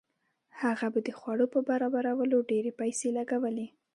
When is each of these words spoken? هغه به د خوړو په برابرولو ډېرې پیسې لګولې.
هغه 0.61 0.87
به 0.93 0.99
د 1.03 1.09
خوړو 1.19 1.45
په 1.53 1.59
برابرولو 1.69 2.37
ډېرې 2.51 2.71
پیسې 2.79 3.07
لګولې. 3.17 3.67